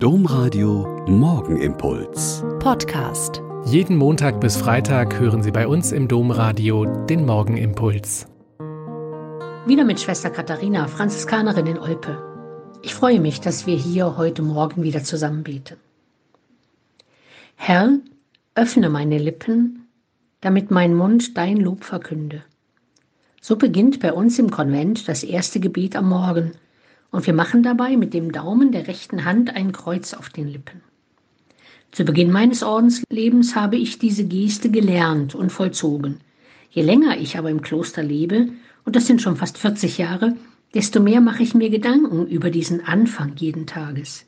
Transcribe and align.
Domradio 0.00 1.04
Morgenimpuls. 1.08 2.44
Podcast. 2.60 3.42
Jeden 3.64 3.96
Montag 3.96 4.40
bis 4.40 4.56
Freitag 4.56 5.18
hören 5.18 5.42
Sie 5.42 5.50
bei 5.50 5.66
uns 5.66 5.90
im 5.90 6.06
Domradio 6.06 6.84
den 7.06 7.26
Morgenimpuls. 7.26 8.28
Wieder 9.66 9.82
mit 9.82 9.98
Schwester 9.98 10.30
Katharina, 10.30 10.86
Franziskanerin 10.86 11.66
in 11.66 11.78
Olpe. 11.80 12.16
Ich 12.82 12.94
freue 12.94 13.18
mich, 13.18 13.40
dass 13.40 13.66
wir 13.66 13.74
hier 13.74 14.16
heute 14.16 14.42
Morgen 14.42 14.84
wieder 14.84 15.02
zusammen 15.02 15.42
beten. 15.42 15.78
Herr, 17.56 17.98
öffne 18.54 18.90
meine 18.90 19.18
Lippen, 19.18 19.88
damit 20.40 20.70
mein 20.70 20.94
Mund 20.94 21.36
dein 21.36 21.56
Lob 21.56 21.82
verkünde. 21.82 22.44
So 23.40 23.56
beginnt 23.56 23.98
bei 23.98 24.12
uns 24.12 24.38
im 24.38 24.52
Konvent 24.52 25.08
das 25.08 25.24
erste 25.24 25.58
Gebet 25.58 25.96
am 25.96 26.08
Morgen– 26.08 26.52
und 27.10 27.26
wir 27.26 27.34
machen 27.34 27.62
dabei 27.62 27.96
mit 27.96 28.14
dem 28.14 28.32
Daumen 28.32 28.72
der 28.72 28.86
rechten 28.86 29.24
Hand 29.24 29.54
ein 29.54 29.72
Kreuz 29.72 30.14
auf 30.14 30.28
den 30.28 30.48
Lippen. 30.48 30.82
Zu 31.90 32.04
Beginn 32.04 32.30
meines 32.30 32.62
Ordenslebens 32.62 33.56
habe 33.56 33.76
ich 33.76 33.98
diese 33.98 34.24
Geste 34.24 34.70
gelernt 34.70 35.34
und 35.34 35.50
vollzogen. 35.50 36.20
Je 36.70 36.82
länger 36.82 37.18
ich 37.18 37.38
aber 37.38 37.50
im 37.50 37.62
Kloster 37.62 38.02
lebe, 38.02 38.48
und 38.84 38.94
das 38.94 39.06
sind 39.06 39.22
schon 39.22 39.36
fast 39.36 39.58
40 39.58 39.98
Jahre, 39.98 40.36
desto 40.74 41.00
mehr 41.00 41.20
mache 41.20 41.42
ich 41.42 41.54
mir 41.54 41.70
Gedanken 41.70 42.26
über 42.26 42.50
diesen 42.50 42.84
Anfang 42.84 43.32
jeden 43.36 43.66
Tages. 43.66 44.26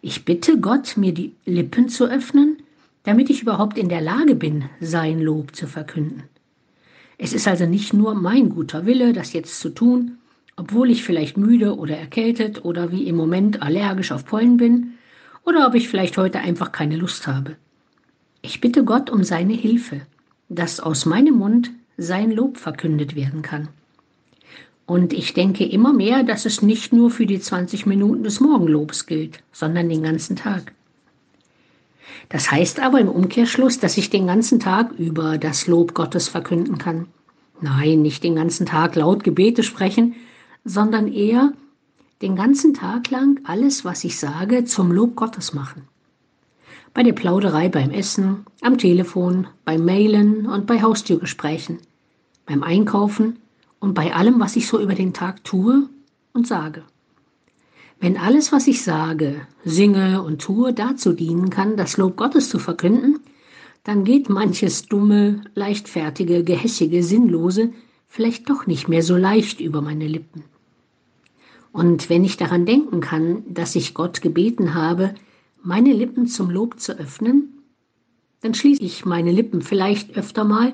Ich 0.00 0.24
bitte 0.24 0.60
Gott, 0.60 0.96
mir 0.96 1.12
die 1.12 1.32
Lippen 1.44 1.88
zu 1.88 2.06
öffnen, 2.06 2.58
damit 3.02 3.30
ich 3.30 3.42
überhaupt 3.42 3.78
in 3.78 3.88
der 3.88 4.00
Lage 4.00 4.34
bin, 4.34 4.64
sein 4.80 5.20
Lob 5.20 5.56
zu 5.56 5.66
verkünden. 5.66 6.24
Es 7.18 7.32
ist 7.32 7.48
also 7.48 7.66
nicht 7.66 7.92
nur 7.92 8.14
mein 8.14 8.48
guter 8.48 8.86
Wille, 8.86 9.12
das 9.12 9.32
jetzt 9.32 9.60
zu 9.60 9.70
tun, 9.70 10.18
obwohl 10.56 10.90
ich 10.90 11.02
vielleicht 11.02 11.36
müde 11.36 11.76
oder 11.76 11.96
erkältet 11.96 12.64
oder 12.64 12.92
wie 12.92 13.06
im 13.06 13.16
Moment 13.16 13.62
allergisch 13.62 14.12
auf 14.12 14.24
Pollen 14.24 14.56
bin 14.56 14.94
oder 15.44 15.66
ob 15.66 15.74
ich 15.74 15.88
vielleicht 15.88 16.16
heute 16.16 16.40
einfach 16.40 16.72
keine 16.72 16.96
Lust 16.96 17.26
habe. 17.26 17.56
Ich 18.42 18.60
bitte 18.60 18.84
Gott 18.84 19.10
um 19.10 19.24
seine 19.24 19.54
Hilfe, 19.54 20.02
dass 20.48 20.80
aus 20.80 21.06
meinem 21.06 21.36
Mund 21.36 21.70
sein 21.96 22.30
Lob 22.30 22.58
verkündet 22.58 23.14
werden 23.14 23.42
kann. 23.42 23.68
Und 24.86 25.12
ich 25.12 25.32
denke 25.32 25.64
immer 25.64 25.92
mehr, 25.92 26.24
dass 26.24 26.44
es 26.44 26.60
nicht 26.60 26.92
nur 26.92 27.10
für 27.10 27.24
die 27.24 27.40
20 27.40 27.86
Minuten 27.86 28.22
des 28.22 28.40
Morgenlobs 28.40 29.06
gilt, 29.06 29.42
sondern 29.50 29.88
den 29.88 30.02
ganzen 30.02 30.36
Tag. 30.36 30.72
Das 32.28 32.50
heißt 32.50 32.80
aber 32.80 33.00
im 33.00 33.08
Umkehrschluss, 33.08 33.78
dass 33.78 33.96
ich 33.96 34.10
den 34.10 34.26
ganzen 34.26 34.60
Tag 34.60 34.92
über 34.92 35.38
das 35.38 35.66
Lob 35.66 35.94
Gottes 35.94 36.28
verkünden 36.28 36.78
kann. 36.78 37.06
Nein, 37.60 38.02
nicht 38.02 38.22
den 38.24 38.34
ganzen 38.34 38.66
Tag 38.66 38.94
laut 38.94 39.24
Gebete 39.24 39.62
sprechen, 39.62 40.14
sondern 40.64 41.08
eher 41.08 41.52
den 42.22 42.36
ganzen 42.36 42.74
Tag 42.74 43.10
lang 43.10 43.40
alles, 43.44 43.84
was 43.84 44.04
ich 44.04 44.18
sage, 44.18 44.64
zum 44.64 44.92
Lob 44.92 45.14
Gottes 45.14 45.52
machen. 45.52 45.82
Bei 46.94 47.02
der 47.02 47.12
Plauderei 47.12 47.68
beim 47.68 47.90
Essen, 47.90 48.46
am 48.62 48.78
Telefon, 48.78 49.46
beim 49.64 49.84
Mailen 49.84 50.46
und 50.46 50.66
bei 50.66 50.80
Haustürgesprächen, 50.80 51.78
beim 52.46 52.62
Einkaufen 52.62 53.38
und 53.80 53.94
bei 53.94 54.14
allem, 54.14 54.40
was 54.40 54.56
ich 54.56 54.68
so 54.68 54.80
über 54.80 54.94
den 54.94 55.12
Tag 55.12 55.44
tue 55.44 55.88
und 56.32 56.46
sage. 56.46 56.82
Wenn 58.00 58.16
alles, 58.16 58.52
was 58.52 58.66
ich 58.66 58.82
sage, 58.82 59.46
singe 59.64 60.22
und 60.22 60.40
tue, 60.40 60.72
dazu 60.72 61.12
dienen 61.12 61.50
kann, 61.50 61.76
das 61.76 61.96
Lob 61.96 62.16
Gottes 62.16 62.48
zu 62.48 62.58
verkünden, 62.58 63.20
dann 63.82 64.04
geht 64.04 64.30
manches 64.30 64.86
dumme, 64.86 65.42
leichtfertige, 65.54 66.44
gehässige, 66.44 67.02
sinnlose 67.02 67.72
vielleicht 68.14 68.48
doch 68.48 68.66
nicht 68.66 68.88
mehr 68.88 69.02
so 69.02 69.16
leicht 69.16 69.60
über 69.60 69.82
meine 69.82 70.06
Lippen. 70.06 70.44
Und 71.74 72.08
wenn 72.08 72.24
ich 72.24 72.36
daran 72.36 72.66
denken 72.66 73.00
kann, 73.00 73.42
dass 73.52 73.74
ich 73.74 73.94
Gott 73.94 74.22
gebeten 74.22 74.74
habe, 74.74 75.12
meine 75.60 75.92
Lippen 75.92 76.28
zum 76.28 76.48
Lob 76.48 76.78
zu 76.78 76.96
öffnen, 76.96 77.64
dann 78.42 78.54
schließe 78.54 78.80
ich 78.80 79.04
meine 79.04 79.32
Lippen 79.32 79.60
vielleicht 79.60 80.16
öfter 80.16 80.44
mal, 80.44 80.72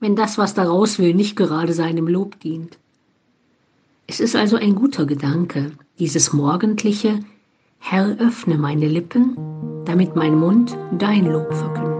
wenn 0.00 0.16
das, 0.16 0.38
was 0.38 0.52
daraus 0.52 0.98
will, 0.98 1.14
nicht 1.14 1.36
gerade 1.36 1.72
seinem 1.72 2.08
Lob 2.08 2.40
dient. 2.40 2.78
Es 4.08 4.18
ist 4.18 4.34
also 4.34 4.56
ein 4.56 4.74
guter 4.74 5.06
Gedanke, 5.06 5.70
dieses 6.00 6.32
morgendliche 6.32 7.20
Herr, 7.78 8.18
öffne 8.18 8.58
meine 8.58 8.88
Lippen, 8.88 9.36
damit 9.84 10.16
mein 10.16 10.34
Mund 10.34 10.76
dein 10.98 11.26
Lob 11.26 11.54
verkündet. 11.54 11.99